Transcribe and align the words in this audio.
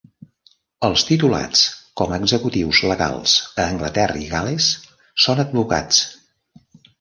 Els 0.85 1.01
titulats 1.09 1.59
com 2.01 2.13
a 2.13 2.17
executius 2.21 2.79
legals 2.93 3.35
a 3.65 3.67
Anglaterra 3.75 4.19
i 4.25 4.27
Gal·les 4.33 4.71
són 5.27 5.43
advocats. 5.45 6.03